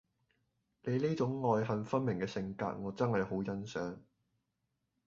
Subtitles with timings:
[0.81, 3.99] 你呢種愛恨分明嘅性格我真係好欣賞